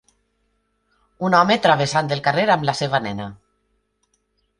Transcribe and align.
Un 1.27 1.35
home 1.39 1.57
travessant 1.65 2.09
el 2.15 2.23
carrer 2.29 2.45
amb 2.53 2.65
la 2.71 2.75
seva 2.81 3.01
nena. 3.09 3.29